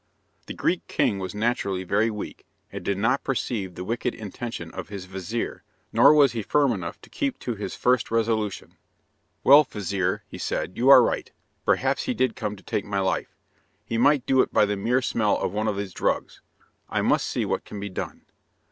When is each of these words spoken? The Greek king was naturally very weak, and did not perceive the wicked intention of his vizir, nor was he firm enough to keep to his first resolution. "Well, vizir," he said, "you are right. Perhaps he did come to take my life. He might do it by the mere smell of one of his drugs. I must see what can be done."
The 0.47 0.55
Greek 0.55 0.87
king 0.87 1.19
was 1.19 1.35
naturally 1.35 1.83
very 1.83 2.09
weak, 2.09 2.47
and 2.71 2.83
did 2.83 2.97
not 2.97 3.23
perceive 3.23 3.75
the 3.75 3.83
wicked 3.83 4.15
intention 4.15 4.71
of 4.71 4.89
his 4.89 5.05
vizir, 5.05 5.61
nor 5.93 6.11
was 6.11 6.31
he 6.31 6.41
firm 6.41 6.71
enough 6.71 6.99
to 7.01 7.09
keep 7.11 7.37
to 7.41 7.53
his 7.53 7.75
first 7.75 8.09
resolution. 8.09 8.77
"Well, 9.43 9.63
vizir," 9.63 10.23
he 10.27 10.39
said, 10.39 10.75
"you 10.75 10.89
are 10.89 11.03
right. 11.03 11.31
Perhaps 11.65 12.05
he 12.05 12.15
did 12.15 12.35
come 12.35 12.55
to 12.55 12.63
take 12.63 12.83
my 12.83 12.97
life. 12.97 13.35
He 13.85 13.99
might 13.99 14.25
do 14.25 14.41
it 14.41 14.51
by 14.51 14.65
the 14.65 14.75
mere 14.75 15.03
smell 15.03 15.37
of 15.37 15.51
one 15.53 15.67
of 15.67 15.77
his 15.77 15.93
drugs. 15.93 16.41
I 16.89 17.03
must 17.03 17.27
see 17.27 17.45
what 17.45 17.63
can 17.63 17.79
be 17.79 17.89
done." 17.89 18.23